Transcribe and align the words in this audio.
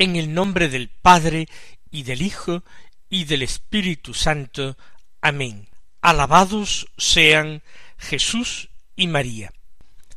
En 0.00 0.16
el 0.16 0.32
nombre 0.32 0.70
del 0.70 0.88
Padre 0.88 1.46
y 1.90 2.04
del 2.04 2.22
Hijo 2.22 2.64
y 3.10 3.24
del 3.24 3.42
Espíritu 3.42 4.14
Santo. 4.14 4.78
Amén. 5.20 5.68
Alabados 6.00 6.88
sean 6.96 7.62
Jesús 7.98 8.70
y 8.96 9.08
María. 9.08 9.52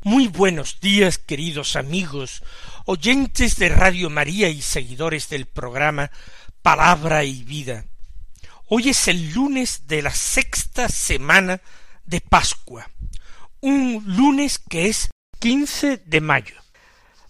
Muy 0.01 0.29
buenos 0.29 0.79
días, 0.79 1.17
queridos 1.17 1.75
amigos, 1.75 2.43
oyentes 2.85 3.57
de 3.57 3.67
Radio 3.67 4.09
María 4.09 4.47
y 4.47 4.61
seguidores 4.61 5.27
del 5.27 5.47
programa 5.47 6.11
Palabra 6.61 7.25
y 7.25 7.43
Vida. 7.43 7.83
Hoy 8.69 8.87
es 8.87 9.09
el 9.09 9.33
lunes 9.33 9.85
de 9.87 10.01
la 10.01 10.11
sexta 10.11 10.87
semana 10.87 11.59
de 12.05 12.21
Pascua, 12.21 12.89
un 13.59 14.01
lunes 14.05 14.59
que 14.59 14.87
es 14.87 15.09
15 15.39 15.97
de 15.97 16.21
mayo. 16.21 16.55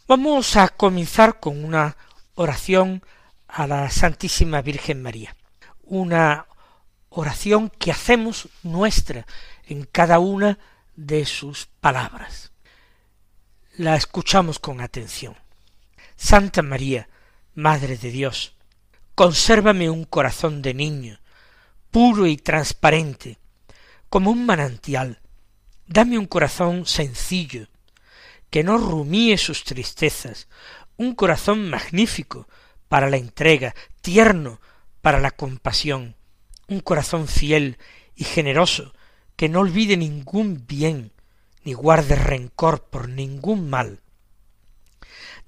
Vamos 0.08 0.56
a 0.56 0.70
comenzar 0.70 1.40
con 1.40 1.66
una 1.66 1.98
oración 2.36 3.04
a 3.48 3.68
la 3.68 3.90
Santísima 3.90 4.62
Virgen 4.62 5.02
María. 5.02 5.36
Una 5.84 6.48
oración 7.10 7.70
que 7.70 7.92
hacemos 7.92 8.50
nuestra 8.64 9.28
en 9.66 9.84
cada 9.86 10.20
una 10.20 10.58
de 10.96 11.26
sus 11.26 11.68
palabras. 11.80 12.52
La 13.78 13.96
escuchamos 13.96 14.60
con 14.60 14.82
atención. 14.82 15.36
Santa 16.16 16.62
María, 16.62 17.10
Madre 17.56 17.98
de 17.98 18.10
Dios, 18.10 18.56
consérvame 19.16 19.90
un 19.90 20.06
corazón 20.06 20.62
de 20.62 20.74
niño, 20.74 21.20
puro 21.92 22.26
y 22.26 22.38
transparente, 22.38 23.38
como 24.10 24.32
un 24.32 24.46
manantial. 24.46 25.22
Dame 25.86 26.18
un 26.18 26.26
corazón 26.26 26.86
sencillo, 26.86 27.68
que 28.50 28.64
no 28.64 28.78
rumíe 28.78 29.38
sus 29.38 29.64
tristezas, 29.64 30.48
un 30.98 31.16
corazón 31.16 31.70
magnífico 31.70 32.48
para 32.88 33.10
la 33.10 33.18
entrega, 33.18 33.74
tierno 34.02 34.60
para 35.02 35.20
la 35.20 35.32
compasión, 35.32 36.16
un 36.68 36.80
corazón 36.80 37.28
fiel 37.28 37.78
y 38.16 38.24
generoso 38.24 38.94
que 39.36 39.50
no 39.50 39.60
olvide 39.60 39.98
ningún 39.98 40.66
bien, 40.68 41.12
ni 41.64 41.74
guarde 41.74 42.16
rencor 42.16 42.86
por 42.86 43.10
ningún 43.10 43.70
mal. 43.70 44.02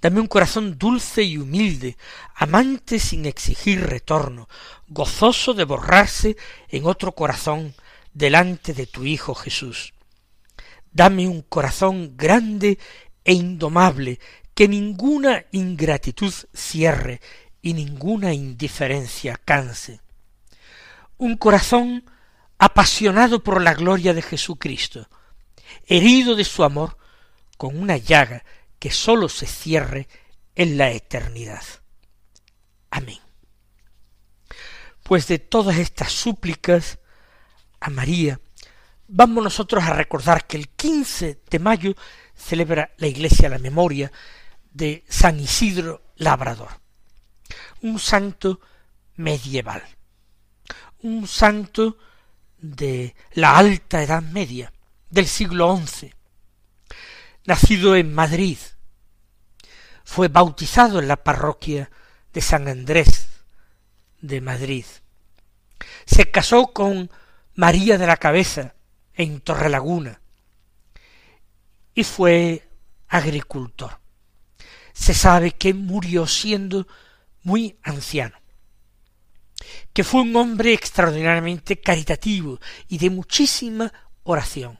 Dame 0.01 0.19
un 0.19 0.27
corazón 0.27 0.77
dulce 0.77 1.23
y 1.23 1.37
humilde, 1.37 1.97
amante 2.35 2.99
sin 2.99 3.25
exigir 3.25 3.81
retorno, 3.81 4.47
gozoso 4.87 5.53
de 5.53 5.63
borrarse 5.63 6.37
en 6.69 6.85
otro 6.85 7.13
corazón 7.13 7.73
delante 8.13 8.73
de 8.73 8.87
tu 8.87 9.03
Hijo 9.05 9.35
Jesús. 9.35 9.93
Dame 10.91 11.27
un 11.27 11.41
corazón 11.41 12.15
grande 12.15 12.77
e 13.23 13.33
indomable 13.33 14.19
que 14.55 14.67
ninguna 14.69 15.45
ingratitud 15.51 16.33
cierre 16.53 17.21
y 17.61 17.73
ninguna 17.73 18.33
indiferencia 18.33 19.39
canse. 19.43 19.99
Un 21.17 21.35
corazón 21.35 22.09
apasionado 22.57 23.43
por 23.43 23.61
la 23.61 23.73
gloria 23.73 24.13
de 24.13 24.21
Jesucristo, 24.21 25.09
herido 25.85 26.35
de 26.35 26.45
su 26.45 26.63
amor 26.63 26.97
con 27.57 27.77
una 27.77 27.97
llaga 27.97 28.45
que 28.79 28.91
sólo 28.91 29.27
se 29.27 29.45
cierre 29.45 30.07
en 30.55 30.77
la 30.77 30.91
eternidad. 30.91 31.63
Amén. 32.91 33.19
Pues 35.03 35.27
de 35.27 35.37
todas 35.37 35.77
estas 35.77 36.13
súplicas 36.13 36.97
a 37.81 37.89
María, 37.89 38.39
vamos 39.07 39.43
nosotros 39.43 39.83
a 39.83 39.93
recordar 39.93 40.47
que 40.47 40.55
el 40.55 40.69
quince 40.69 41.41
de 41.49 41.59
mayo 41.59 41.93
celebra 42.35 42.93
la 42.97 43.07
Iglesia 43.07 43.49
la 43.49 43.59
memoria 43.59 44.11
de 44.75 45.05
San 45.07 45.39
Isidro 45.39 46.01
Labrador, 46.17 46.81
un 47.81 47.97
santo 47.97 48.59
medieval, 49.15 49.81
un 51.01 51.27
santo 51.27 51.97
de 52.57 53.15
la 53.31 53.57
alta 53.57 54.03
Edad 54.03 54.21
Media, 54.21 54.73
del 55.09 55.27
siglo 55.27 55.77
XI, 55.77 56.13
nacido 57.45 57.95
en 57.95 58.13
Madrid, 58.13 58.57
fue 60.03 60.27
bautizado 60.27 60.99
en 60.99 61.07
la 61.07 61.23
parroquia 61.23 61.89
de 62.33 62.41
San 62.41 62.67
Andrés 62.67 63.29
de 64.19 64.41
Madrid, 64.41 64.85
se 66.05 66.29
casó 66.29 66.73
con 66.73 67.09
María 67.53 67.97
de 67.97 68.07
la 68.07 68.17
Cabeza 68.17 68.75
en 69.13 69.39
Torrelaguna 69.39 70.19
y 71.93 72.03
fue 72.03 72.67
agricultor 73.07 74.04
se 74.95 75.13
sabe 75.13 75.51
que 75.51 75.73
murió 75.73 76.25
siendo 76.25 76.87
muy 77.43 77.77
anciano, 77.83 78.37
que 79.93 80.05
fue 80.05 80.21
un 80.21 80.35
hombre 80.37 80.73
extraordinariamente 80.73 81.79
caritativo 81.79 82.59
y 82.87 82.97
de 82.97 83.09
muchísima 83.09 83.93
oración, 84.23 84.79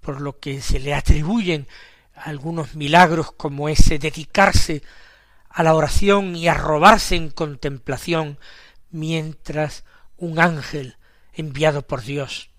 por 0.00 0.20
lo 0.20 0.38
que 0.38 0.62
se 0.62 0.78
le 0.78 0.94
atribuyen 0.94 1.66
algunos 2.14 2.76
milagros 2.76 3.32
como 3.32 3.68
ese 3.68 3.98
dedicarse 3.98 4.82
a 5.50 5.64
la 5.64 5.74
oración 5.74 6.36
y 6.36 6.46
arrobarse 6.46 7.16
en 7.16 7.30
contemplación 7.30 8.38
mientras 8.90 9.84
un 10.16 10.38
ángel 10.38 10.96
enviado 11.32 11.86
por 11.86 12.02
Dios 12.02 12.50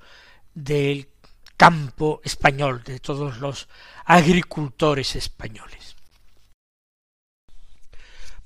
del 0.54 1.08
campo 1.56 2.20
español, 2.24 2.82
de 2.84 3.00
todos 3.00 3.38
los 3.38 3.68
agricultores 4.04 5.16
españoles. 5.16 5.93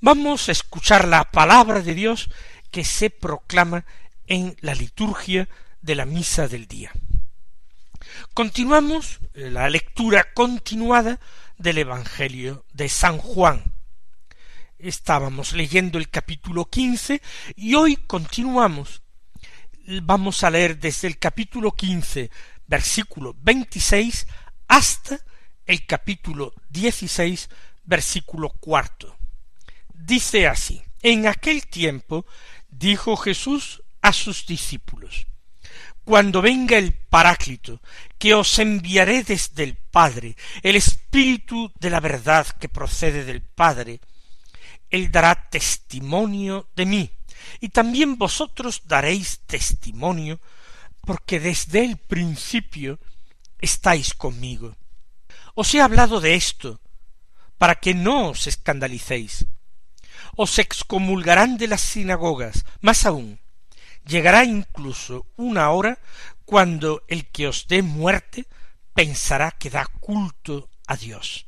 Vamos 0.01 0.47
a 0.47 0.53
escuchar 0.53 1.09
la 1.09 1.29
palabra 1.29 1.81
de 1.81 1.93
Dios 1.93 2.29
que 2.71 2.85
se 2.85 3.09
proclama 3.09 3.83
en 4.27 4.55
la 4.61 4.73
liturgia 4.73 5.49
de 5.81 5.95
la 5.95 6.05
misa 6.05 6.47
del 6.47 6.67
día. 6.67 6.93
Continuamos 8.33 9.19
la 9.33 9.69
lectura 9.69 10.33
continuada 10.33 11.19
del 11.57 11.79
Evangelio 11.79 12.65
de 12.71 12.87
San 12.87 13.17
Juan. 13.17 13.73
Estábamos 14.77 15.51
leyendo 15.51 15.97
el 15.97 16.09
capítulo 16.09 16.69
quince 16.69 17.21
y 17.57 17.75
hoy 17.75 17.97
continuamos. 17.97 19.01
Vamos 20.03 20.45
a 20.45 20.49
leer 20.49 20.79
desde 20.79 21.09
el 21.09 21.19
capítulo 21.19 21.73
quince, 21.73 22.31
versículo 22.67 23.35
veintiséis, 23.37 24.27
hasta 24.69 25.19
el 25.65 25.85
capítulo 25.85 26.53
dieciséis, 26.69 27.49
versículo 27.83 28.49
cuarto 28.49 29.18
dice 30.05 30.47
así, 30.47 30.81
en 31.01 31.27
aquel 31.27 31.67
tiempo 31.67 32.25
dijo 32.69 33.17
Jesús 33.17 33.83
a 34.01 34.13
sus 34.13 34.45
discípulos, 34.45 35.27
cuando 36.03 36.41
venga 36.41 36.77
el 36.77 36.93
Paráclito, 36.93 37.81
que 38.17 38.33
os 38.33 38.57
enviaré 38.59 39.23
desde 39.23 39.63
el 39.63 39.75
Padre, 39.75 40.35
el 40.63 40.75
Espíritu 40.75 41.71
de 41.79 41.89
la 41.89 41.99
verdad 41.99 42.47
que 42.59 42.69
procede 42.69 43.25
del 43.25 43.41
Padre, 43.41 43.99
él 44.89 45.11
dará 45.11 45.49
testimonio 45.49 46.67
de 46.75 46.85
mí, 46.85 47.11
y 47.59 47.69
también 47.69 48.17
vosotros 48.17 48.83
daréis 48.85 49.41
testimonio, 49.45 50.39
porque 51.01 51.39
desde 51.39 51.85
el 51.85 51.97
principio 51.97 52.99
estáis 53.59 54.13
conmigo. 54.13 54.75
Os 55.53 55.73
he 55.75 55.81
hablado 55.81 56.19
de 56.21 56.35
esto, 56.35 56.81
para 57.57 57.75
que 57.75 57.93
no 57.93 58.29
os 58.29 58.47
escandalicéis. 58.47 59.45
Os 60.43 60.57
excomulgarán 60.57 61.57
de 61.57 61.67
las 61.67 61.81
sinagogas, 61.81 62.63
más 62.79 63.05
aún, 63.05 63.41
llegará 64.05 64.45
incluso 64.45 65.25
una 65.35 65.69
hora 65.71 65.99
cuando 66.45 67.03
el 67.09 67.27
que 67.27 67.49
os 67.49 67.67
dé 67.67 67.81
muerte 67.81 68.47
pensará 68.93 69.51
que 69.51 69.69
da 69.69 69.85
culto 69.99 70.69
a 70.87 70.95
Dios. 70.95 71.45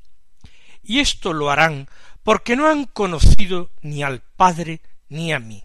Y 0.83 0.99
esto 0.99 1.31
lo 1.31 1.49
harán 1.49 1.87
porque 2.23 2.57
no 2.57 2.67
han 2.67 2.83
conocido 2.83 3.71
ni 3.81 4.03
al 4.03 4.19
Padre 4.19 4.81
ni 5.07 5.31
a 5.31 5.39
mí. 5.39 5.63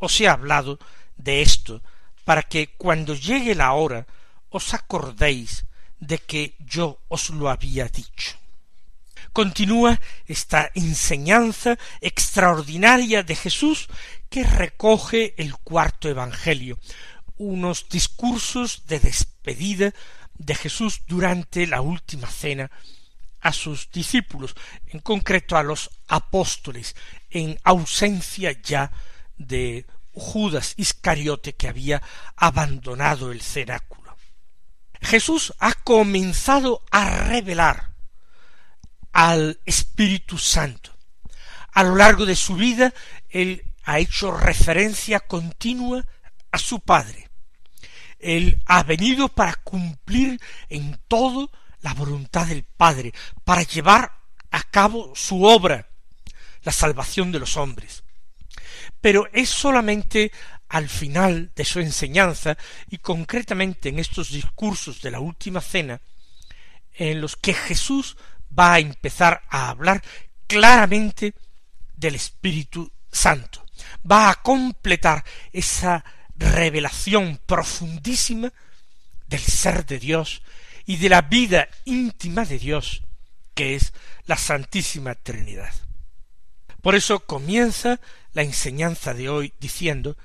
Os 0.00 0.20
he 0.20 0.26
hablado 0.26 0.80
de 1.16 1.42
esto 1.42 1.84
para 2.24 2.42
que 2.42 2.74
cuando 2.74 3.14
llegue 3.14 3.54
la 3.54 3.74
hora 3.74 4.08
os 4.50 4.74
acordéis 4.74 5.66
de 6.00 6.18
que 6.18 6.56
yo 6.58 6.98
os 7.06 7.30
lo 7.30 7.48
había 7.48 7.86
dicho. 7.86 8.34
Continúa 9.36 10.00
esta 10.24 10.70
enseñanza 10.74 11.76
extraordinaria 12.00 13.22
de 13.22 13.36
Jesús 13.36 13.86
que 14.30 14.44
recoge 14.44 15.34
el 15.36 15.54
cuarto 15.58 16.08
Evangelio, 16.08 16.78
unos 17.36 17.86
discursos 17.90 18.86
de 18.86 18.98
despedida 18.98 19.92
de 20.38 20.54
Jesús 20.54 21.02
durante 21.06 21.66
la 21.66 21.82
última 21.82 22.30
cena 22.30 22.70
a 23.42 23.52
sus 23.52 23.90
discípulos, 23.90 24.54
en 24.86 25.00
concreto 25.00 25.58
a 25.58 25.62
los 25.62 25.90
apóstoles, 26.08 26.96
en 27.28 27.60
ausencia 27.62 28.52
ya 28.62 28.90
de 29.36 29.84
Judas 30.12 30.72
Iscariote 30.78 31.52
que 31.52 31.68
había 31.68 32.02
abandonado 32.36 33.32
el 33.32 33.42
cenáculo. 33.42 34.16
Jesús 35.02 35.52
ha 35.58 35.74
comenzado 35.74 36.82
a 36.90 37.10
revelar 37.28 37.95
al 39.16 39.58
Espíritu 39.64 40.36
Santo. 40.36 40.94
A 41.72 41.82
lo 41.82 41.96
largo 41.96 42.26
de 42.26 42.36
su 42.36 42.54
vida, 42.54 42.92
él 43.30 43.64
ha 43.84 43.98
hecho 43.98 44.30
referencia 44.30 45.20
continua 45.20 46.04
a 46.50 46.58
su 46.58 46.80
Padre. 46.80 47.30
Él 48.18 48.62
ha 48.66 48.82
venido 48.82 49.28
para 49.28 49.54
cumplir 49.54 50.38
en 50.68 51.00
todo 51.08 51.50
la 51.80 51.94
voluntad 51.94 52.46
del 52.46 52.64
Padre, 52.64 53.14
para 53.42 53.62
llevar 53.62 54.12
a 54.50 54.62
cabo 54.64 55.14
su 55.14 55.44
obra, 55.44 55.88
la 56.62 56.72
salvación 56.72 57.32
de 57.32 57.38
los 57.38 57.56
hombres. 57.56 58.04
Pero 59.00 59.28
es 59.32 59.48
solamente 59.48 60.30
al 60.68 60.90
final 60.90 61.52
de 61.56 61.64
su 61.64 61.80
enseñanza, 61.80 62.58
y 62.90 62.98
concretamente 62.98 63.88
en 63.88 63.98
estos 63.98 64.30
discursos 64.30 65.00
de 65.00 65.10
la 65.10 65.20
última 65.20 65.62
cena, 65.62 66.02
en 66.92 67.22
los 67.22 67.36
que 67.36 67.54
Jesús 67.54 68.18
va 68.56 68.74
a 68.74 68.78
empezar 68.78 69.42
a 69.48 69.70
hablar 69.70 70.02
claramente 70.46 71.34
del 71.94 72.14
Espíritu 72.14 72.90
Santo. 73.10 73.64
Va 74.10 74.30
a 74.30 74.42
completar 74.42 75.24
esa 75.52 76.04
revelación 76.36 77.40
profundísima 77.46 78.52
del 79.26 79.40
ser 79.40 79.86
de 79.86 79.98
Dios 79.98 80.42
y 80.84 80.96
de 80.96 81.08
la 81.08 81.22
vida 81.22 81.68
íntima 81.84 82.44
de 82.44 82.58
Dios, 82.58 83.02
que 83.54 83.74
es 83.74 83.92
la 84.26 84.36
Santísima 84.36 85.14
Trinidad. 85.14 85.72
Por 86.82 86.94
eso 86.94 87.20
comienza 87.20 88.00
la 88.32 88.42
enseñanza 88.42 89.12
de 89.14 89.28
hoy 89.28 89.52
diciendo, 89.58 90.16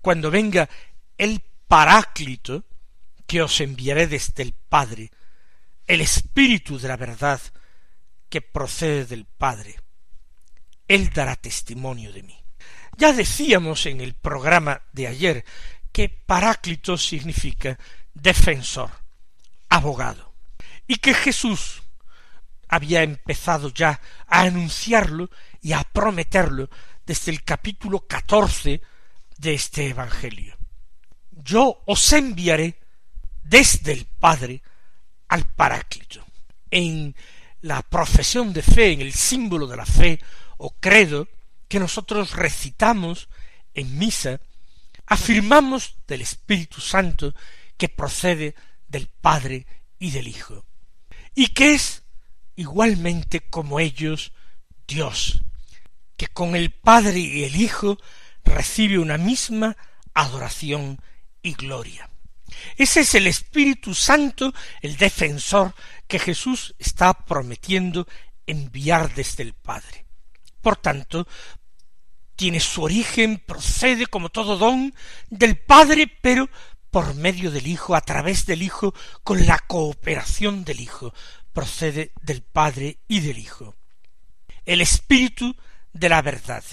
cuando 0.00 0.30
venga 0.30 0.68
el 1.16 1.42
Paráclito, 1.66 2.64
que 3.26 3.42
os 3.42 3.60
enviaré 3.60 4.06
desde 4.06 4.42
el 4.42 4.54
Padre, 4.54 5.10
el 5.88 6.02
Espíritu 6.02 6.78
de 6.78 6.86
la 6.86 6.96
verdad, 6.96 7.40
que 8.28 8.42
procede 8.42 9.06
del 9.06 9.24
Padre, 9.24 9.80
Él 10.86 11.10
dará 11.10 11.34
testimonio 11.34 12.12
de 12.12 12.22
mí. 12.22 12.38
Ya 12.96 13.12
decíamos 13.12 13.86
en 13.86 14.00
el 14.00 14.14
programa 14.14 14.82
de 14.92 15.06
ayer 15.06 15.44
que 15.90 16.10
Paráclito 16.10 16.98
significa 16.98 17.78
defensor, 18.12 18.90
abogado, 19.70 20.34
y 20.86 20.96
que 20.96 21.14
Jesús 21.14 21.82
había 22.68 23.02
empezado 23.02 23.70
ya 23.70 24.00
a 24.26 24.42
anunciarlo 24.42 25.30
y 25.62 25.72
a 25.72 25.82
prometerlo 25.84 26.68
desde 27.06 27.32
el 27.32 27.42
capítulo 27.44 28.06
catorce 28.06 28.82
de 29.38 29.54
este 29.54 29.88
Evangelio. 29.88 30.54
Yo 31.30 31.82
os 31.86 32.12
enviaré 32.12 32.78
desde 33.42 33.92
el 33.92 34.04
Padre 34.04 34.60
al 35.28 35.46
Paráclito. 35.46 36.24
En 36.70 37.14
la 37.60 37.82
profesión 37.82 38.52
de 38.52 38.62
fe, 38.62 38.92
en 38.92 39.00
el 39.00 39.12
símbolo 39.12 39.66
de 39.66 39.76
la 39.76 39.86
fe 39.86 40.20
o 40.58 40.70
credo 40.78 41.28
que 41.68 41.80
nosotros 41.80 42.32
recitamos 42.32 43.28
en 43.74 43.98
misa, 43.98 44.40
afirmamos 45.06 45.96
del 46.06 46.22
Espíritu 46.22 46.80
Santo 46.80 47.34
que 47.76 47.88
procede 47.88 48.54
del 48.88 49.08
Padre 49.08 49.66
y 49.98 50.10
del 50.10 50.28
Hijo, 50.28 50.64
y 51.34 51.48
que 51.48 51.74
es 51.74 52.02
igualmente 52.56 53.40
como 53.40 53.80
ellos 53.80 54.32
Dios, 54.86 55.42
que 56.16 56.28
con 56.28 56.56
el 56.56 56.70
Padre 56.70 57.18
y 57.20 57.44
el 57.44 57.56
Hijo 57.56 57.98
recibe 58.44 58.98
una 58.98 59.18
misma 59.18 59.76
adoración 60.14 61.00
y 61.42 61.54
gloria. 61.54 62.10
Ese 62.76 63.00
es 63.00 63.14
el 63.14 63.26
Espíritu 63.26 63.94
Santo, 63.94 64.52
el 64.80 64.96
defensor 64.96 65.74
que 66.06 66.18
Jesús 66.18 66.74
está 66.78 67.12
prometiendo 67.12 68.06
enviar 68.46 69.14
desde 69.14 69.42
el 69.42 69.54
Padre. 69.54 70.06
Por 70.60 70.76
tanto, 70.76 71.26
tiene 72.36 72.60
su 72.60 72.82
origen, 72.82 73.42
procede 73.44 74.06
como 74.06 74.28
todo 74.28 74.56
don 74.56 74.94
del 75.28 75.58
Padre, 75.58 76.06
pero 76.20 76.48
por 76.90 77.14
medio 77.14 77.50
del 77.50 77.66
Hijo, 77.66 77.94
a 77.94 78.00
través 78.00 78.46
del 78.46 78.62
Hijo, 78.62 78.94
con 79.22 79.46
la 79.46 79.58
cooperación 79.58 80.64
del 80.64 80.80
Hijo, 80.80 81.12
procede 81.52 82.12
del 82.22 82.42
Padre 82.42 82.98
y 83.08 83.20
del 83.20 83.38
Hijo. 83.38 83.76
El 84.64 84.80
Espíritu 84.80 85.56
de 85.92 86.08
la 86.08 86.22
verdad. 86.22 86.64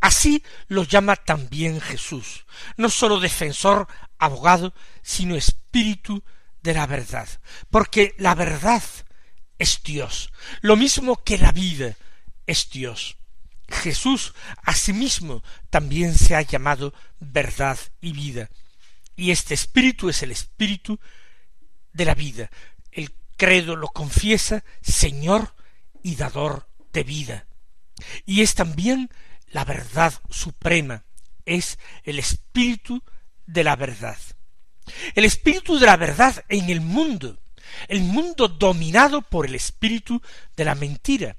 Así 0.00 0.42
lo 0.68 0.82
llama 0.82 1.16
también 1.16 1.80
Jesús, 1.80 2.44
no 2.76 2.90
sólo 2.90 3.18
defensor, 3.18 3.88
abogado, 4.18 4.74
sino 5.02 5.36
Espíritu 5.36 6.22
de 6.62 6.74
la 6.74 6.86
verdad, 6.86 7.28
porque 7.70 8.14
la 8.18 8.34
verdad 8.34 8.82
es 9.58 9.82
Dios, 9.82 10.32
lo 10.60 10.76
mismo 10.76 11.22
que 11.22 11.38
la 11.38 11.52
vida 11.52 11.96
es 12.46 12.70
Dios. 12.70 13.16
Jesús 13.68 14.34
asimismo 14.62 15.42
también 15.70 16.16
se 16.16 16.36
ha 16.36 16.42
llamado 16.42 16.94
verdad 17.18 17.78
y 18.00 18.12
vida, 18.12 18.48
y 19.16 19.30
este 19.30 19.54
espíritu 19.54 20.08
es 20.08 20.22
el 20.22 20.30
espíritu 20.30 21.00
de 21.92 22.04
la 22.04 22.14
vida. 22.14 22.50
El 22.92 23.14
credo 23.36 23.74
lo 23.74 23.88
confiesa 23.88 24.62
Señor 24.82 25.54
y 26.02 26.16
dador 26.16 26.68
de 26.92 27.02
vida. 27.02 27.46
Y 28.26 28.42
es 28.42 28.54
también 28.54 29.10
la 29.48 29.64
verdad 29.64 30.12
suprema, 30.28 31.04
es 31.46 31.78
el 32.04 32.18
espíritu 32.18 33.02
de 33.46 33.64
la 33.64 33.76
verdad. 33.76 34.18
El 35.14 35.24
espíritu 35.24 35.78
de 35.78 35.86
la 35.86 35.96
verdad 35.96 36.44
en 36.48 36.70
el 36.70 36.80
mundo, 36.80 37.38
el 37.88 38.02
mundo 38.02 38.48
dominado 38.48 39.22
por 39.22 39.46
el 39.46 39.54
espíritu 39.54 40.20
de 40.56 40.64
la 40.64 40.74
mentira. 40.74 41.36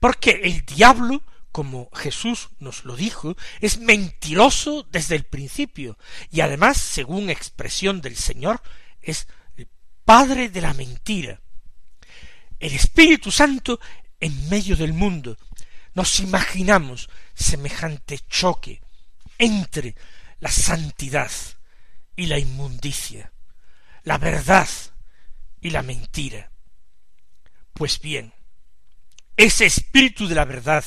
Porque 0.00 0.40
el 0.44 0.64
diablo 0.64 1.22
como 1.52 1.90
Jesús 1.92 2.50
nos 2.60 2.84
lo 2.84 2.94
dijo, 2.94 3.36
es 3.60 3.78
mentiroso 3.78 4.86
desde 4.92 5.16
el 5.16 5.24
principio, 5.24 5.98
y 6.30 6.40
además, 6.40 6.76
según 6.76 7.30
expresión 7.30 8.00
del 8.00 8.16
Señor, 8.16 8.62
es 9.00 9.26
el 9.56 9.68
padre 10.04 10.50
de 10.50 10.60
la 10.60 10.74
mentira. 10.74 11.40
El 12.60 12.74
Espíritu 12.74 13.30
Santo 13.30 13.80
en 14.20 14.48
medio 14.48 14.76
del 14.76 14.92
mundo. 14.92 15.36
Nos 15.94 16.20
imaginamos 16.20 17.08
semejante 17.34 18.20
choque 18.28 18.80
entre 19.38 19.96
la 20.40 20.50
santidad 20.50 21.30
y 22.16 22.26
la 22.26 22.38
inmundicia, 22.38 23.32
la 24.02 24.18
verdad 24.18 24.68
y 25.60 25.70
la 25.70 25.82
mentira. 25.82 26.50
Pues 27.72 28.00
bien, 28.00 28.32
ese 29.36 29.66
espíritu 29.66 30.26
de 30.26 30.34
la 30.34 30.44
verdad 30.44 30.84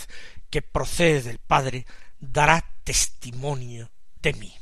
que 0.49 0.61
procede 0.61 1.21
del 1.21 1.39
Padre 1.39 1.85
dará 2.19 2.63
testimonio 2.83 3.91
de 4.21 4.33
mí. 4.33 4.57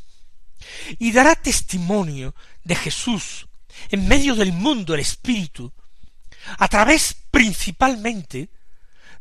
y 0.99 1.13
dará 1.13 1.35
testimonio 1.35 2.35
de 2.63 2.75
Jesús 2.75 3.47
en 3.89 4.07
medio 4.07 4.35
del 4.35 4.51
mundo 4.51 4.93
el 4.93 4.99
Espíritu, 4.99 5.73
a 6.57 6.67
través 6.67 7.15
principalmente 7.31 8.49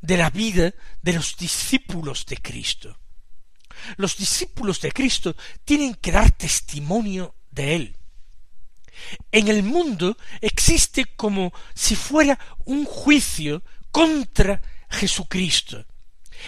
de 0.00 0.16
la 0.16 0.30
vida 0.30 0.72
de 1.02 1.12
los 1.12 1.37
discípulos 1.37 2.26
de 2.26 2.37
Cristo. 2.38 2.98
Los 3.97 4.16
discípulos 4.16 4.80
de 4.80 4.92
Cristo 4.92 5.37
tienen 5.64 5.94
que 5.94 6.12
dar 6.12 6.30
testimonio 6.30 7.35
de 7.50 7.76
Él. 7.76 7.97
En 9.30 9.49
el 9.49 9.62
mundo 9.62 10.16
existe 10.40 11.04
como 11.16 11.52
si 11.75 11.94
fuera 11.94 12.38
un 12.64 12.85
juicio 12.85 13.62
contra 13.90 14.61
Jesucristo. 14.90 15.85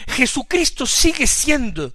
Jesucristo 0.08 0.86
sigue 0.86 1.26
siendo 1.26 1.94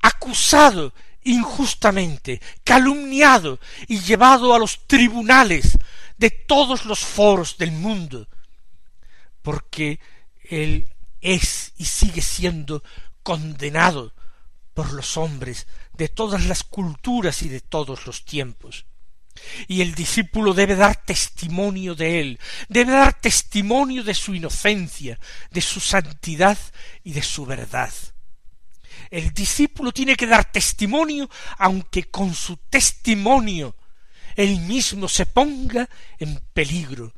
acusado 0.00 0.92
injustamente, 1.24 2.40
calumniado 2.62 3.58
y 3.88 4.00
llevado 4.00 4.54
a 4.54 4.58
los 4.58 4.86
tribunales 4.86 5.76
de 6.16 6.30
todos 6.30 6.84
los 6.84 7.00
foros 7.00 7.58
del 7.58 7.72
mundo, 7.72 8.28
porque 9.42 9.98
él 10.44 10.88
es 11.20 11.72
y 11.76 11.84
sigue 11.84 12.22
siendo 12.22 12.82
condenado 13.22 14.14
por 14.76 14.92
los 14.92 15.16
hombres 15.16 15.66
de 15.94 16.10
todas 16.10 16.44
las 16.44 16.62
culturas 16.62 17.40
y 17.40 17.48
de 17.48 17.62
todos 17.62 18.04
los 18.04 18.26
tiempos. 18.26 18.84
Y 19.68 19.80
el 19.80 19.94
discípulo 19.94 20.52
debe 20.52 20.76
dar 20.76 21.02
testimonio 21.02 21.94
de 21.94 22.20
él, 22.20 22.40
debe 22.68 22.92
dar 22.92 23.18
testimonio 23.18 24.04
de 24.04 24.12
su 24.12 24.34
inocencia, 24.34 25.18
de 25.50 25.62
su 25.62 25.80
santidad 25.80 26.58
y 27.02 27.14
de 27.14 27.22
su 27.22 27.46
verdad. 27.46 27.90
El 29.10 29.32
discípulo 29.32 29.92
tiene 29.92 30.14
que 30.14 30.26
dar 30.26 30.52
testimonio, 30.52 31.30
aunque 31.56 32.10
con 32.10 32.34
su 32.34 32.58
testimonio 32.68 33.74
él 34.34 34.60
mismo 34.60 35.08
se 35.08 35.24
ponga 35.24 35.88
en 36.18 36.38
peligro 36.52 37.14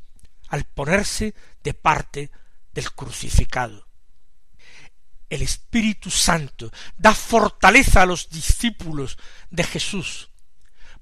al 0.46 0.62
ponerse 0.62 1.34
de 1.64 1.74
parte 1.74 2.30
del 2.72 2.92
crucificado. 2.92 3.87
El 5.30 5.42
Espíritu 5.42 6.10
Santo 6.10 6.72
da 6.96 7.14
fortaleza 7.14 8.02
a 8.02 8.06
los 8.06 8.30
discípulos 8.30 9.18
de 9.50 9.64
Jesús 9.64 10.30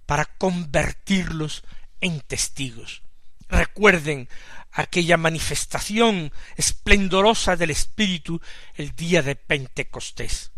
para 0.07 0.25
convertirlos 0.25 1.65
en 2.01 2.21
testigos. 2.21 3.03
Recuerden 3.49 4.29
aquella 4.73 5.17
manifestación 5.17 6.33
esplendorosa 6.57 7.57
del 7.57 7.71
Espíritu 7.71 8.41
el 8.75 8.95
día 8.95 9.23
de 9.23 9.37
Pentecostés. 9.37 10.53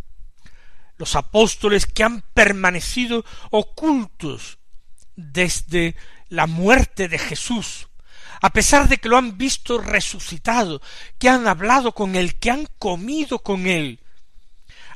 Los 0.97 1.15
apóstoles 1.15 1.87
que 1.87 2.03
han 2.03 2.23
permanecido 2.35 3.25
ocultos 3.51 4.59
desde 5.15 5.95
la 6.29 6.47
muerte 6.47 7.09
de 7.09 7.19
Jesús, 7.19 7.88
a 8.41 8.51
pesar 8.51 8.89
de 8.89 8.99
que 8.99 9.09
lo 9.09 9.17
han 9.17 9.37
visto 9.37 9.79
resucitado, 9.79 10.81
que 11.19 11.29
han 11.29 11.47
hablado 11.47 11.93
con 11.93 12.17
él, 12.17 12.39
que 12.39 12.51
han 12.51 12.67
comido 12.79 13.41
con 13.41 13.67
él, 13.67 14.01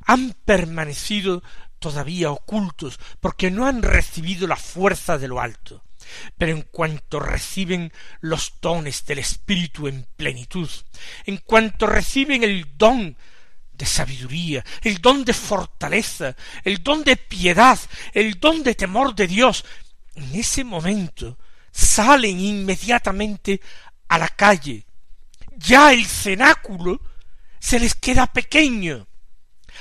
han 0.06 0.34
permanecido 0.44 1.42
todavía 1.78 2.30
ocultos, 2.30 2.98
porque 3.20 3.50
no 3.50 3.66
han 3.66 3.82
recibido 3.82 4.46
la 4.46 4.56
fuerza 4.56 5.18
de 5.18 5.28
lo 5.28 5.40
alto. 5.40 5.82
Pero 6.36 6.52
en 6.52 6.62
cuanto 6.62 7.20
reciben 7.20 7.92
los 8.20 8.54
dones 8.60 9.04
del 9.04 9.18
Espíritu 9.18 9.86
en 9.88 10.06
plenitud, 10.16 10.68
en 11.26 11.38
cuanto 11.38 11.86
reciben 11.86 12.42
el 12.42 12.76
don 12.76 13.16
de 13.72 13.86
sabiduría, 13.86 14.64
el 14.82 15.00
don 15.00 15.24
de 15.24 15.32
fortaleza, 15.32 16.36
el 16.64 16.82
don 16.82 17.02
de 17.02 17.16
piedad, 17.16 17.78
el 18.12 18.38
don 18.38 18.62
de 18.62 18.74
temor 18.74 19.14
de 19.14 19.26
Dios, 19.26 19.64
en 20.14 20.34
ese 20.34 20.64
momento 20.64 21.38
salen 21.72 22.38
inmediatamente 22.38 23.60
a 24.08 24.18
la 24.18 24.28
calle. 24.28 24.86
Ya 25.56 25.92
el 25.92 26.06
cenáculo 26.06 27.00
se 27.58 27.80
les 27.80 27.94
queda 27.94 28.26
pequeño 28.26 29.06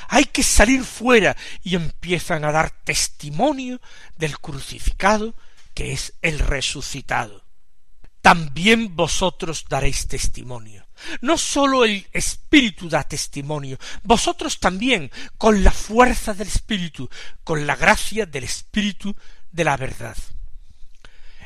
hay 0.08 0.26
que 0.26 0.44
salir 0.44 0.84
fuera 0.84 1.36
y 1.64 1.76
empiezan 1.76 2.46
a 2.46 2.52
dar 2.52 2.72
testimonio 2.84 3.82
del 4.18 4.40
crucificado 4.40 5.36
que 5.74 5.94
es 5.94 6.14
el 6.22 6.40
resucitado. 6.40 7.46
También 8.22 8.96
vosotros 8.96 9.66
daréis 9.68 10.08
testimonio. 10.08 10.86
No 11.22 11.38
sólo 11.38 11.86
el 11.86 12.06
Espíritu 12.12 12.88
da 12.88 13.04
testimonio, 13.04 13.80
vosotros 14.04 14.60
también, 14.60 15.10
con 15.38 15.64
la 15.64 15.72
fuerza 15.72 16.34
del 16.34 16.48
Espíritu, 16.48 17.10
con 17.44 17.66
la 17.66 17.76
gracia 17.76 18.28
del 18.28 18.44
Espíritu 18.44 19.16
de 19.52 19.64
la 19.64 19.78
verdad. 19.78 20.16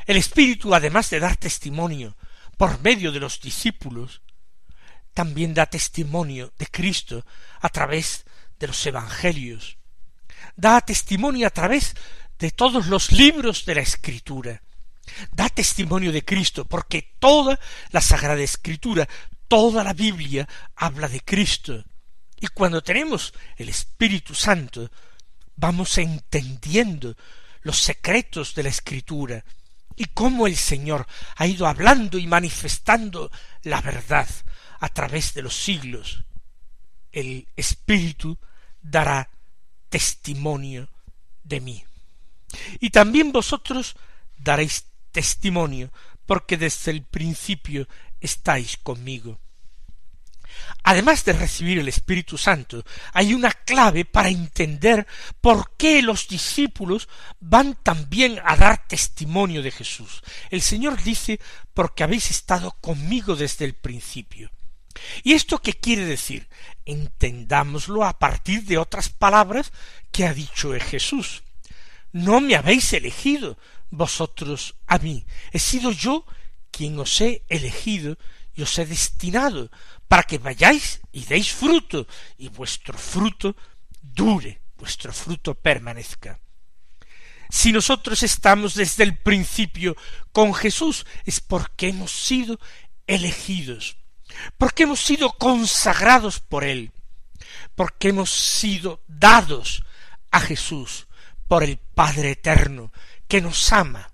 El 0.06 0.18
Espíritu, 0.18 0.76
además 0.76 1.10
de 1.10 1.20
dar 1.20 1.38
testimonio 1.38 2.16
por 2.58 2.80
medio 2.82 3.12
de 3.12 3.20
los 3.20 3.42
discípulos, 3.42 4.22
también 5.14 5.54
da 5.54 5.66
testimonio 5.66 6.54
de 6.58 6.68
Cristo 6.68 7.26
a 7.62 7.70
través 7.70 8.26
de 8.60 8.68
los 8.68 8.86
evangelios, 8.86 9.78
da 10.56 10.82
testimonio 10.82 11.48
a 11.48 11.50
través 11.50 11.96
de 12.38 12.52
todos 12.52 12.88
los 12.88 13.12
libros 13.12 13.66
de 13.66 13.76
la 13.76 13.82
Escritura, 13.82 14.62
da 15.32 15.50
testimonio 15.50 16.12
de 16.12 16.24
Cristo, 16.24 16.66
porque 16.66 17.16
toda 17.18 17.60
la 17.92 18.02
Sagrada 18.02 18.42
Escritura, 18.42 19.08
toda 19.48 19.84
la 19.84 19.94
Biblia 19.94 20.48
habla 20.76 21.08
de 21.08 21.22
Cristo. 21.22 21.84
Y 22.40 22.48
cuando 22.48 22.84
tenemos 22.84 23.34
el 23.58 23.70
Espíritu 23.70 24.36
Santo, 24.36 24.92
vamos 25.56 25.98
entendiendo 25.98 27.16
los 27.62 27.78
secretos 27.78 28.54
de 28.54 28.64
la 28.64 28.70
Escritura 28.70 29.44
y 29.96 30.06
cómo 30.06 30.48
el 30.48 30.56
Señor 30.56 31.08
ha 31.36 31.48
ido 31.48 31.68
hablando 31.68 32.18
y 32.18 32.28
manifestando 32.28 33.32
la 33.64 33.82
verdad 33.82 34.28
a 34.80 34.90
través 34.90 35.34
de 35.34 35.42
los 35.42 35.56
siglos 35.56 36.26
el 37.16 37.48
Espíritu 37.56 38.38
dará 38.82 39.32
testimonio 39.90 40.90
de 41.44 41.62
mí. 41.62 41.84
Y 42.80 42.90
también 42.90 43.32
vosotros 43.32 43.96
daréis 44.38 44.86
testimonio, 45.12 45.92
porque 46.26 46.58
desde 46.58 46.92
el 46.92 47.04
principio 47.04 47.88
estáis 48.20 48.78
conmigo. 48.78 49.40
Además 50.84 51.26
de 51.26 51.34
recibir 51.34 51.80
el 51.80 51.88
Espíritu 51.88 52.38
Santo, 52.38 52.84
hay 53.14 53.34
una 53.34 53.52
clave 53.52 54.06
para 54.06 54.30
entender 54.30 55.08
por 55.42 55.76
qué 55.78 56.02
los 56.02 56.28
discípulos 56.28 57.10
van 57.40 57.76
también 57.82 58.40
a 58.46 58.56
dar 58.56 58.88
testimonio 58.88 59.62
de 59.62 59.72
Jesús. 59.72 60.22
El 60.50 60.62
Señor 60.62 61.02
dice, 61.02 61.40
porque 61.74 62.04
habéis 62.04 62.32
estado 62.32 62.72
conmigo 62.82 63.36
desde 63.36 63.66
el 63.66 63.74
principio. 63.74 64.52
¿Y 65.24 65.34
esto 65.34 65.62
qué 65.62 65.74
quiere 65.74 66.06
decir? 66.06 66.48
Entendámoslo 66.86 68.06
a 68.06 68.18
partir 68.20 68.64
de 68.64 68.78
otras 68.78 69.10
palabras 69.10 69.72
que 70.12 70.26
ha 70.26 70.34
dicho 70.34 70.72
Jesús. 70.80 71.44
No 72.12 72.40
me 72.40 72.56
habéis 72.56 72.94
elegido 72.94 73.58
vosotros 73.90 74.76
a 74.88 74.98
mí, 75.00 75.26
he 75.52 75.60
sido 75.60 75.92
yo 75.92 76.26
quien 76.72 77.00
os 77.00 77.22
he 77.22 77.44
elegido 77.50 78.18
os 78.64 78.78
he 78.80 78.86
destinado 78.86 79.72
para 80.08 80.24
que 80.24 80.38
vayáis 80.38 81.02
y 81.12 81.26
deis 81.26 81.52
fruto 81.52 82.08
y 82.38 82.50
vuestro 82.50 82.98
fruto 82.98 83.56
dure, 84.02 84.62
vuestro 84.78 85.12
fruto 85.12 85.56
permanezca. 85.56 86.40
Si 87.50 87.72
nosotros 87.72 88.24
estamos 88.24 88.76
desde 88.76 89.04
el 89.04 89.18
principio 89.18 89.96
con 90.32 90.54
Jesús 90.54 91.06
es 91.26 91.40
porque 91.40 91.90
hemos 91.90 92.12
sido 92.12 92.60
elegidos 93.08 93.98
porque 94.58 94.84
hemos 94.84 95.00
sido 95.00 95.32
consagrados 95.32 96.40
por 96.40 96.64
Él, 96.64 96.92
porque 97.76 98.10
hemos 98.10 98.32
sido 98.32 99.02
dados 99.08 99.84
a 100.32 100.40
Jesús 100.40 101.08
por 101.48 101.64
el 101.64 101.78
Padre 101.78 102.32
Eterno, 102.32 102.92
que 103.28 103.42
nos 103.42 103.72
ama, 103.72 104.12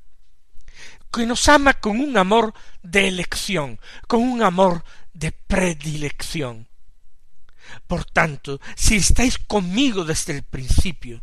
que 1.11 1.25
nos 1.25 1.47
ama 1.47 1.73
con 1.73 1.99
un 1.99 2.17
amor 2.17 2.53
de 2.83 3.07
elección, 3.07 3.79
con 4.07 4.21
un 4.21 4.41
amor 4.43 4.83
de 5.13 5.31
predilección. 5.31 6.67
Por 7.87 8.05
tanto, 8.05 8.59
si 8.75 8.95
estáis 8.95 9.37
conmigo 9.37 10.03
desde 10.05 10.33
el 10.33 10.43
principio, 10.43 11.21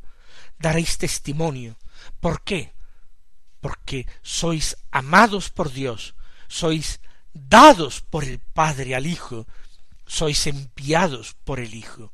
daréis 0.58 0.98
testimonio. 0.98 1.76
¿Por 2.20 2.42
qué? 2.42 2.72
Porque 3.60 4.06
sois 4.22 4.76
amados 4.90 5.50
por 5.50 5.72
Dios, 5.72 6.14
sois 6.48 7.00
dados 7.32 8.00
por 8.00 8.24
el 8.24 8.38
Padre 8.38 8.94
al 8.94 9.06
Hijo, 9.06 9.46
sois 10.06 10.46
enviados 10.46 11.34
por 11.44 11.60
el 11.60 11.74
Hijo. 11.74 12.12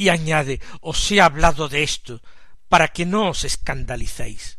Y 0.00 0.08
añade, 0.08 0.62
os 0.80 0.96
he 1.12 1.20
hablado 1.20 1.68
de 1.68 1.82
esto, 1.82 2.22
para 2.70 2.88
que 2.88 3.04
no 3.04 3.28
os 3.28 3.44
escandalicéis. 3.44 4.56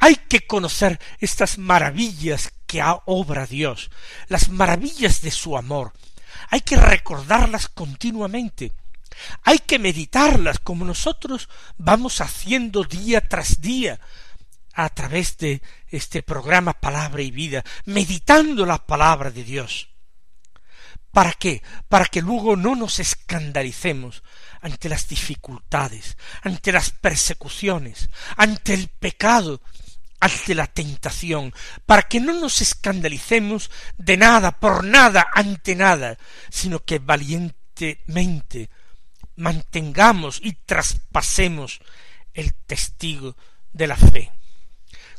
Hay 0.00 0.16
que 0.16 0.44
conocer 0.44 0.98
estas 1.20 1.56
maravillas 1.56 2.50
que 2.66 2.82
obra 3.06 3.46
Dios, 3.46 3.92
las 4.26 4.48
maravillas 4.48 5.22
de 5.22 5.30
su 5.30 5.56
amor. 5.56 5.92
Hay 6.48 6.62
que 6.62 6.74
recordarlas 6.74 7.68
continuamente. 7.68 8.72
Hay 9.44 9.60
que 9.60 9.78
meditarlas 9.78 10.58
como 10.58 10.84
nosotros 10.84 11.48
vamos 11.78 12.20
haciendo 12.20 12.82
día 12.82 13.20
tras 13.20 13.60
día 13.60 14.00
a 14.74 14.88
través 14.88 15.38
de 15.38 15.62
este 15.90 16.24
programa 16.24 16.72
Palabra 16.72 17.22
y 17.22 17.30
Vida, 17.30 17.62
meditando 17.84 18.66
la 18.66 18.84
palabra 18.84 19.30
de 19.30 19.44
Dios. 19.44 19.89
¿Para 21.12 21.32
qué? 21.32 21.62
Para 21.88 22.06
que 22.06 22.22
luego 22.22 22.56
no 22.56 22.76
nos 22.76 23.00
escandalicemos 23.00 24.22
ante 24.60 24.88
las 24.88 25.08
dificultades, 25.08 26.16
ante 26.42 26.70
las 26.70 26.90
persecuciones, 26.90 28.10
ante 28.36 28.74
el 28.74 28.88
pecado, 28.88 29.60
ante 30.20 30.54
la 30.54 30.66
tentación, 30.66 31.52
para 31.86 32.02
que 32.02 32.20
no 32.20 32.32
nos 32.34 32.60
escandalicemos 32.60 33.70
de 33.96 34.16
nada, 34.18 34.52
por 34.52 34.84
nada, 34.84 35.26
ante 35.34 35.74
nada, 35.74 36.16
sino 36.50 36.84
que 36.84 36.98
valientemente 36.98 38.70
mantengamos 39.36 40.40
y 40.42 40.52
traspasemos 40.52 41.80
el 42.34 42.54
testigo 42.54 43.36
de 43.72 43.86
la 43.86 43.96
fe. 43.96 44.30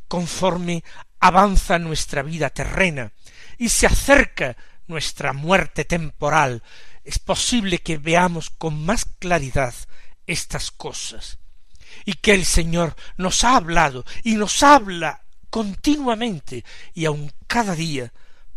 Conforme 0.08 0.84
avanza 1.20 1.80
nuestra 1.80 2.22
vida 2.22 2.50
terrena 2.50 3.12
y 3.58 3.70
se 3.70 3.88
acerca 3.88 4.56
nuestra 4.92 5.34
muerte 5.34 5.86
temporal, 5.86 6.62
es 7.04 7.18
posible 7.18 7.80
que 7.80 7.98
veamos 7.98 8.50
con 8.52 8.86
más 8.86 9.06
claridad 9.06 9.74
estas 10.28 10.70
cosas. 10.70 11.40
Y 12.06 12.14
que 12.14 12.34
el 12.34 12.46
Señor 12.46 12.96
nos 13.18 13.44
ha 13.44 13.56
hablado 13.56 14.06
y 14.24 14.36
nos 14.36 14.62
habla 14.64 15.24
continuamente 15.50 16.64
y 16.94 17.06
aun 17.06 17.32
cada 17.48 17.76
día 17.76 18.14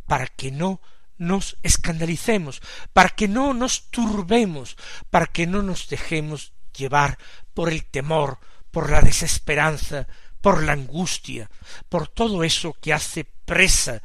para 0.06 0.26
que 0.26 0.50
no 0.50 0.80
nos 1.16 1.56
escandalicemos, 1.62 2.60
para 2.92 3.10
que 3.10 3.28
no 3.28 3.54
nos 3.54 3.90
turbemos, 3.90 4.76
para 5.10 5.26
que 5.26 5.46
no 5.46 5.62
nos 5.62 5.88
dejemos 5.88 6.52
llevar 6.76 7.18
por 7.54 7.70
el 7.70 7.84
temor, 7.84 8.38
por 8.70 8.90
la 8.90 9.00
desesperanza, 9.00 10.06
por 10.40 10.62
la 10.62 10.72
angustia, 10.72 11.50
por 11.88 12.08
todo 12.08 12.44
eso 12.44 12.74
que 12.80 12.92
hace 12.92 13.24
presa 13.24 14.02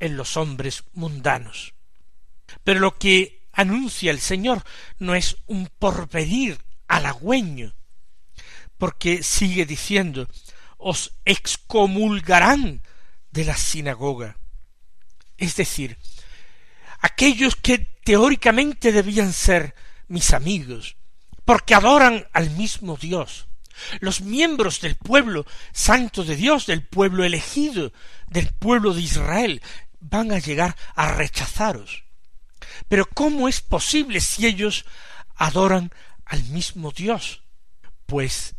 en 0.00 0.16
los 0.16 0.36
hombres 0.36 0.84
mundanos. 0.92 1.74
Pero 2.64 2.80
lo 2.80 2.96
que 2.96 3.46
anuncia 3.52 4.10
el 4.10 4.20
Señor 4.20 4.62
no 4.98 5.14
es 5.14 5.36
un 5.46 5.68
porvenir 5.78 6.58
halagüeño, 6.86 7.74
porque 8.78 9.22
sigue 9.22 9.66
diciendo, 9.66 10.28
os 10.76 11.12
excomulgarán 11.24 12.82
de 13.32 13.44
la 13.44 13.56
sinagoga. 13.56 14.38
Es 15.36 15.56
decir, 15.56 15.98
aquellos 17.00 17.56
que 17.56 17.78
teóricamente 18.04 18.92
debían 18.92 19.32
ser 19.32 19.74
mis 20.06 20.32
amigos, 20.32 20.96
porque 21.44 21.74
adoran 21.74 22.26
al 22.32 22.50
mismo 22.50 22.96
Dios, 22.96 23.48
los 24.00 24.20
miembros 24.20 24.80
del 24.80 24.96
pueblo 24.96 25.46
santo 25.72 26.24
de 26.24 26.36
Dios, 26.36 26.66
del 26.66 26.86
pueblo 26.86 27.24
elegido, 27.24 27.92
del 28.26 28.48
pueblo 28.48 28.94
de 28.94 29.02
Israel, 29.02 29.62
van 30.00 30.32
a 30.32 30.38
llegar 30.38 30.76
a 30.94 31.12
rechazaros. 31.12 32.04
Pero 32.88 33.06
¿cómo 33.06 33.48
es 33.48 33.60
posible 33.60 34.20
si 34.20 34.46
ellos 34.46 34.84
adoran 35.36 35.92
al 36.24 36.44
mismo 36.44 36.92
Dios? 36.92 37.42
Pues 38.06 38.54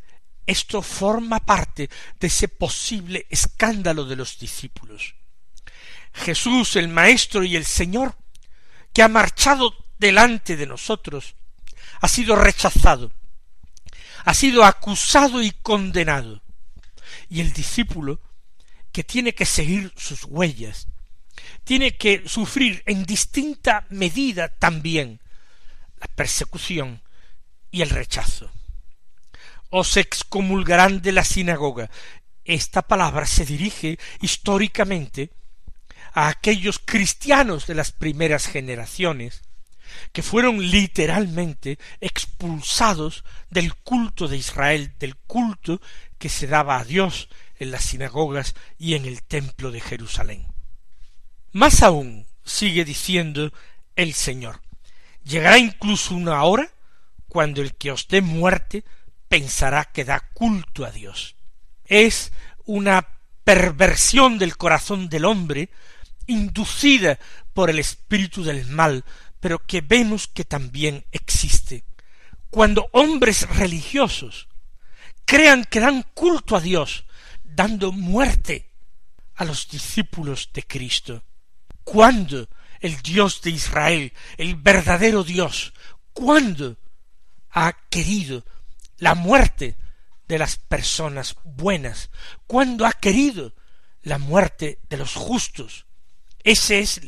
esto 0.45 0.81
forma 0.81 1.39
parte 1.39 1.89
de 2.19 2.27
ese 2.27 2.47
posible 2.47 3.27
escándalo 3.29 4.05
de 4.05 4.15
los 4.15 4.39
discípulos. 4.39 5.15
Jesús, 6.13 6.75
el 6.75 6.87
Maestro 6.87 7.43
y 7.43 7.55
el 7.55 7.65
Señor, 7.65 8.15
que 8.93 9.03
ha 9.03 9.07
marchado 9.07 9.73
delante 9.99 10.57
de 10.57 10.65
nosotros, 10.65 11.35
ha 12.01 12.07
sido 12.07 12.35
rechazado, 12.35 13.11
ha 14.25 14.33
sido 14.33 14.63
acusado 14.63 15.43
y 15.43 15.51
condenado. 15.51 16.41
Y 17.29 17.41
el 17.41 17.53
discípulo, 17.53 18.19
que 18.91 19.03
tiene 19.03 19.35
que 19.35 19.45
seguir 19.45 19.93
sus 19.95 20.23
huellas, 20.23 20.87
tiene 21.69 21.95
que 21.95 22.27
sufrir 22.27 22.81
en 22.87 23.05
distinta 23.05 23.85
medida 23.91 24.49
también 24.49 25.21
la 25.99 26.07
persecución 26.07 27.03
y 27.69 27.83
el 27.83 27.91
rechazo 27.91 28.49
os 29.69 29.95
excomulgarán 29.95 31.03
de 31.03 31.11
la 31.11 31.23
sinagoga. 31.23 31.91
Esta 32.43 32.81
palabra 32.81 33.27
se 33.27 33.45
dirige 33.45 33.99
históricamente 34.19 35.29
a 36.11 36.29
aquellos 36.29 36.81
cristianos 36.83 37.67
de 37.67 37.75
las 37.75 37.91
primeras 37.91 38.47
generaciones 38.47 39.43
que 40.11 40.23
fueron 40.23 40.71
literalmente 40.71 41.77
expulsados 42.01 43.23
del 43.51 43.75
culto 43.75 44.27
de 44.27 44.37
Israel, 44.37 44.95
del 44.97 45.15
culto 45.17 45.79
que 46.17 46.29
se 46.29 46.47
daba 46.47 46.79
a 46.79 46.83
Dios 46.83 47.29
en 47.59 47.69
las 47.69 47.83
sinagogas 47.83 48.55
y 48.79 48.95
en 48.95 49.05
el 49.05 49.21
templo 49.21 49.69
de 49.69 49.81
Jerusalén. 49.81 50.47
Más 51.51 51.81
aún, 51.81 52.27
sigue 52.43 52.85
diciendo 52.85 53.51
el 53.95 54.13
Señor, 54.13 54.61
llegará 55.23 55.57
incluso 55.57 56.15
una 56.15 56.43
hora 56.43 56.69
cuando 57.27 57.61
el 57.61 57.75
que 57.75 57.91
os 57.91 58.07
dé 58.07 58.21
muerte 58.21 58.83
pensará 59.27 59.85
que 59.85 60.05
da 60.05 60.19
culto 60.33 60.85
a 60.85 60.91
Dios. 60.91 61.35
Es 61.85 62.31
una 62.65 63.07
perversión 63.43 64.37
del 64.37 64.57
corazón 64.57 65.09
del 65.09 65.25
hombre 65.25 65.69
inducida 66.27 67.17
por 67.53 67.71
el 67.71 67.79
espíritu 67.79 68.43
del 68.43 68.67
mal, 68.67 69.03
pero 69.39 69.65
que 69.65 69.81
vemos 69.81 70.27
que 70.27 70.45
también 70.45 71.05
existe. 71.11 71.83
Cuando 72.51 72.89
hombres 72.91 73.49
religiosos 73.49 74.47
crean 75.25 75.65
que 75.65 75.79
dan 75.79 76.03
culto 76.13 76.55
a 76.55 76.61
Dios, 76.61 77.05
dando 77.43 77.91
muerte 77.91 78.69
a 79.35 79.45
los 79.45 79.67
discípulos 79.69 80.49
de 80.53 80.63
Cristo. 80.63 81.23
Cuando 81.91 82.47
el 82.81 83.01
Dios 83.01 83.41
de 83.41 83.49
Israel, 83.49 84.13
el 84.37 84.55
verdadero 84.55 85.23
Dios, 85.23 85.73
cuando 86.13 86.77
ha 87.49 87.75
querido 87.89 88.45
la 88.99 89.15
muerte 89.15 89.75
de 90.27 90.37
las 90.37 90.57
personas 90.57 91.35
buenas, 91.43 92.11
cuando 92.45 92.85
ha 92.85 92.93
querido 92.93 93.55
la 94.03 94.19
muerte 94.19 94.77
de 94.87 94.97
los 94.97 95.15
justos. 95.15 95.87
Ese 96.43 96.77
es 96.81 97.01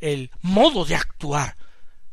el 0.00 0.30
modo 0.42 0.84
de 0.84 0.96
actuar 0.96 1.56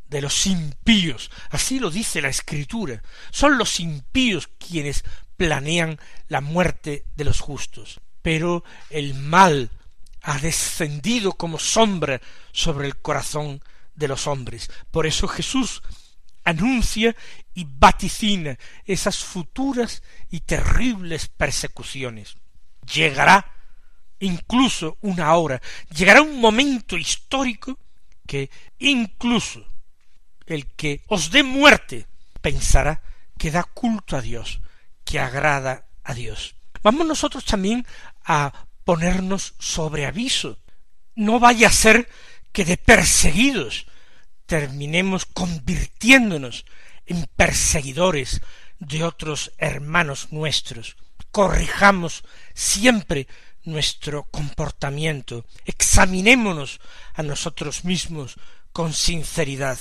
de 0.08 0.22
los 0.22 0.48
impíos. 0.48 1.30
Así 1.50 1.78
lo 1.78 1.92
dice 1.92 2.22
la 2.22 2.30
Escritura. 2.30 3.04
Son 3.32 3.58
los 3.58 3.82
impíos 3.82 4.48
quienes 4.58 5.04
planean 5.36 6.00
la 6.30 6.40
muerte 6.40 7.04
de 7.18 7.26
los 7.26 7.42
justos. 7.42 8.00
Pero 8.22 8.64
el 8.90 9.14
mal 9.14 9.70
ha 10.24 10.40
descendido 10.40 11.34
como 11.34 11.60
sombra 11.60 12.20
sobre 12.52 12.88
el 12.88 12.98
corazón 12.98 13.62
de 13.94 14.08
los 14.08 14.26
hombres. 14.26 14.72
Por 14.90 15.06
eso 15.06 15.28
Jesús 15.28 15.84
anuncia 16.46 17.16
y 17.54 17.66
vaticina 17.70 18.58
esas 18.86 19.18
futuras 19.18 20.02
y 20.32 20.42
terribles 20.42 21.28
persecuciones. 21.28 22.36
Llegará 22.92 23.54
incluso 24.20 24.98
una 25.02 25.34
hora, 25.36 25.62
llegará 25.94 26.22
un 26.22 26.40
momento 26.40 26.98
histórico 26.98 27.78
que 28.26 28.50
incluso 28.80 29.66
el 30.46 30.68
que 30.68 31.04
os 31.08 31.32
dé 31.32 31.44
muerte 31.44 32.08
pensará 32.42 33.02
que 33.38 33.52
da 33.52 33.64
culto 33.64 34.16
a 34.16 34.22
Dios, 34.22 34.62
que 35.04 35.20
agrada 35.20 35.88
a 36.04 36.14
Dios. 36.14 36.56
Vamos 36.82 37.08
nosotros 37.08 37.44
también 37.44 37.86
a 38.26 38.68
ponernos 38.84 39.56
sobre 39.60 40.06
aviso. 40.06 40.60
No 41.16 41.40
vaya 41.40 41.68
a 41.68 41.72
ser 41.72 42.10
que 42.52 42.66
de 42.66 42.78
perseguidos 42.78 43.86
terminemos 44.46 45.26
convirtiéndonos 45.26 46.66
en 47.06 47.28
perseguidores 47.36 48.42
de 48.80 49.04
otros 49.04 49.52
hermanos 49.58 50.32
nuestros. 50.32 50.96
Corrijamos 51.32 52.24
siempre 52.54 53.28
nuestro 53.64 54.24
comportamiento, 54.24 55.46
examinémonos 55.66 56.80
a 57.14 57.24
nosotros 57.24 57.86
mismos 57.86 58.36
con 58.72 58.94
sinceridad. 58.94 59.80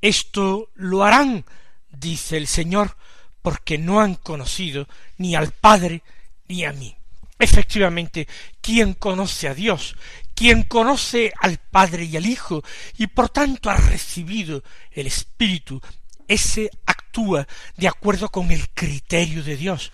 Esto 0.00 0.70
lo 0.74 1.04
harán, 1.04 1.44
dice 1.90 2.36
el 2.36 2.46
Señor, 2.46 2.96
porque 3.40 3.78
no 3.78 4.00
han 4.00 4.14
conocido 4.14 4.88
ni 5.16 5.34
al 5.34 5.52
Padre 5.52 6.02
ni 6.48 6.64
a 6.64 6.72
mí. 6.72 6.96
Efectivamente, 7.42 8.28
quien 8.60 8.94
conoce 8.94 9.48
a 9.48 9.54
Dios, 9.54 9.96
quien 10.32 10.62
conoce 10.62 11.32
al 11.40 11.58
Padre 11.58 12.04
y 12.04 12.16
al 12.16 12.24
Hijo, 12.24 12.62
y 12.96 13.08
por 13.08 13.30
tanto 13.30 13.68
ha 13.68 13.76
recibido 13.76 14.62
el 14.92 15.08
Espíritu. 15.08 15.80
Ese 16.28 16.70
actúa 16.86 17.48
de 17.76 17.88
acuerdo 17.88 18.28
con 18.28 18.52
el 18.52 18.70
criterio 18.70 19.42
de 19.42 19.56
Dios, 19.56 19.90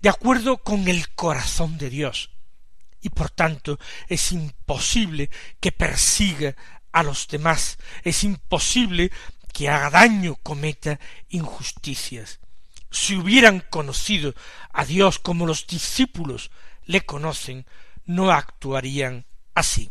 de 0.00 0.08
acuerdo 0.08 0.58
con 0.58 0.88
el 0.88 1.08
corazón 1.10 1.78
de 1.78 1.88
Dios, 1.88 2.30
y 3.00 3.10
por 3.10 3.30
tanto 3.30 3.78
es 4.08 4.32
imposible 4.32 5.30
que 5.60 5.70
persiga 5.70 6.56
a 6.90 7.04
los 7.04 7.28
demás, 7.28 7.78
es 8.02 8.24
imposible 8.24 9.12
que 9.52 9.68
haga 9.68 9.90
daño, 9.90 10.34
cometa 10.42 10.98
injusticias. 11.28 12.40
Si 12.90 13.14
hubieran 13.14 13.60
conocido 13.70 14.34
a 14.72 14.84
Dios 14.84 15.20
como 15.20 15.46
los 15.46 15.64
discípulos 15.68 16.50
le 16.88 17.02
conocen, 17.02 17.66
no 18.06 18.32
actuarían 18.32 19.26
así. 19.54 19.90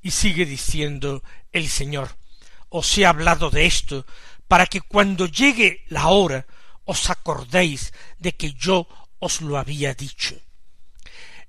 Y 0.00 0.10
sigue 0.10 0.46
diciendo 0.46 1.22
el 1.52 1.68
Señor, 1.68 2.16
os 2.70 2.96
he 2.96 3.04
hablado 3.04 3.50
de 3.50 3.66
esto 3.66 4.06
para 4.48 4.66
que 4.66 4.80
cuando 4.80 5.26
llegue 5.26 5.84
la 5.88 6.08
hora 6.08 6.46
os 6.84 7.10
acordéis 7.10 7.92
de 8.18 8.34
que 8.34 8.54
yo 8.54 8.88
os 9.18 9.42
lo 9.42 9.58
había 9.58 9.92
dicho. 9.92 10.34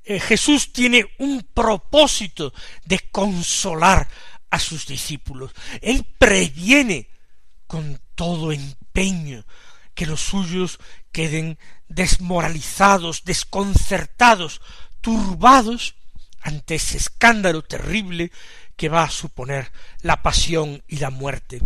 Eh, 0.04 0.20
Jesús 0.20 0.74
tiene 0.74 1.06
un 1.20 1.48
propósito 1.54 2.54
de 2.84 3.00
consolar 3.12 4.10
a 4.50 4.60
sus 4.60 4.88
discípulos. 4.88 5.52
Él 5.82 6.06
previene 6.18 7.08
con 7.66 8.02
todo 8.16 8.52
empeño 8.52 9.46
que 9.96 10.06
los 10.06 10.20
suyos 10.20 10.80
queden 11.14 11.58
desmoralizados, 11.90 13.26
desconcertados, 13.26 14.62
turbados 15.02 15.96
ante 16.42 16.76
ese 16.76 16.98
escándalo 16.98 17.64
terrible 17.64 18.32
que 18.78 18.88
va 18.90 19.04
a 19.04 19.10
suponer 19.10 19.72
la 20.02 20.22
pasión 20.22 20.84
y 20.88 20.98
la 20.98 21.10
muerte. 21.10 21.62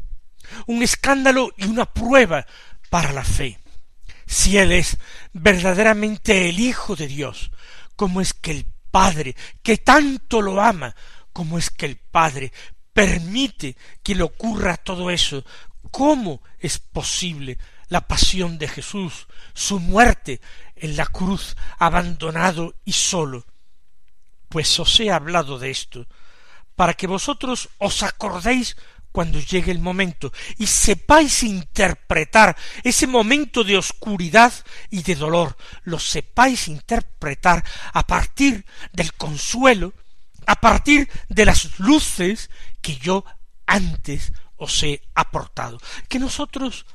Un 0.65 0.81
escándalo 0.81 1.53
y 1.57 1.65
una 1.65 1.85
prueba 1.85 2.47
para 2.89 3.13
la 3.13 3.23
fe. 3.23 3.59
Si 4.25 4.57
Él 4.57 4.71
es 4.71 4.97
verdaderamente 5.33 6.49
el 6.49 6.59
Hijo 6.59 6.95
de 6.95 7.07
Dios, 7.07 7.51
¿cómo 7.95 8.21
es 8.21 8.33
que 8.33 8.51
el 8.51 8.65
Padre, 8.89 9.35
que 9.61 9.77
tanto 9.77 10.41
lo 10.41 10.61
ama, 10.61 10.95
cómo 11.31 11.57
es 11.57 11.69
que 11.69 11.85
el 11.85 11.97
Padre 11.97 12.51
permite 12.93 13.75
que 14.01 14.15
le 14.15 14.23
ocurra 14.23 14.77
todo 14.77 15.11
eso? 15.11 15.43
¿Cómo 15.91 16.41
es 16.59 16.79
posible 16.79 17.57
la 17.93 18.07
pasión 18.07 18.57
de 18.57 18.67
Jesús, 18.67 19.27
su 19.53 19.79
muerte 19.79 20.41
en 20.75 20.97
la 20.97 21.05
cruz, 21.05 21.55
abandonado 21.77 22.73
y 22.83 22.93
solo? 22.93 23.45
Pues 24.49 24.79
os 24.79 24.99
he 24.99 25.11
hablado 25.11 25.59
de 25.59 25.69
esto, 25.69 26.07
para 26.75 26.95
que 26.95 27.05
vosotros 27.05 27.69
os 27.77 28.01
acordéis 28.01 28.75
cuando 29.11 29.39
llegue 29.39 29.71
el 29.71 29.77
momento 29.77 30.33
y 30.57 30.65
sepáis 30.65 31.43
interpretar 31.43 32.57
ese 32.83 33.05
momento 33.05 33.63
de 33.63 33.77
oscuridad 33.77 34.51
y 34.89 35.03
de 35.03 35.13
dolor, 35.13 35.55
lo 35.83 35.99
sepáis 35.99 36.67
interpretar 36.69 37.63
a 37.93 38.07
partir 38.07 38.65
del 38.91 39.13
consuelo, 39.13 39.93
a 40.47 40.55
partir 40.55 41.07
de 41.29 41.45
las 41.45 41.77
luces 41.77 42.49
que 42.81 42.95
yo 42.95 43.23
antes 43.67 44.33
os 44.57 44.81
he 44.81 45.03
aportado. 45.13 45.77
Que 46.09 46.17
nosotros 46.17 46.87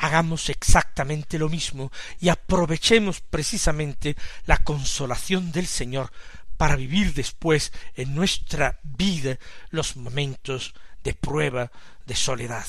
hagamos 0.00 0.48
exactamente 0.48 1.38
lo 1.38 1.50
mismo 1.50 1.92
y 2.20 2.30
aprovechemos 2.30 3.20
precisamente 3.20 4.16
la 4.46 4.56
consolación 4.56 5.52
del 5.52 5.66
Señor 5.66 6.10
para 6.56 6.74
vivir 6.74 7.12
después 7.12 7.70
en 7.96 8.14
nuestra 8.14 8.80
vida 8.82 9.38
los 9.68 9.96
momentos 9.96 10.74
de 11.04 11.12
prueba, 11.12 11.70
de 12.06 12.16
soledad. 12.16 12.66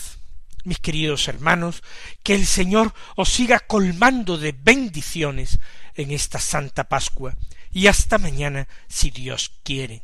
Mis 0.66 0.80
queridos 0.80 1.28
hermanos, 1.30 1.84
que 2.22 2.36
el 2.36 2.46
Señor 2.46 2.94
os 3.16 3.30
siga 3.30 3.60
colmando 3.60 4.38
de 4.38 4.52
bendiciones 4.52 5.60
en 5.96 6.12
esta 6.12 6.40
Santa 6.40 6.84
Pascua 6.90 7.34
y 7.72 7.88
hasta 7.88 8.18
mañana 8.18 8.68
si 8.90 9.10
Dios 9.10 9.54
quiere. 9.64 10.04